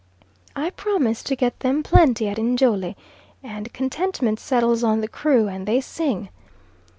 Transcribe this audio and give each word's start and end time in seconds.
I 0.55 0.71
promise 0.71 1.21
to 1.21 1.35
get 1.35 1.59
them 1.59 1.83
plenty 1.83 2.27
at 2.27 2.39
Njole, 2.39 2.95
and 3.43 3.71
contentment 3.71 4.39
settles 4.39 4.83
on 4.83 5.01
the 5.01 5.07
crew, 5.07 5.47
and 5.47 5.67
they 5.67 5.79
sing. 5.79 6.29